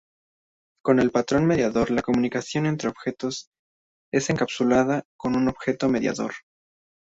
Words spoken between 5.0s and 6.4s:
con un objeto mediador.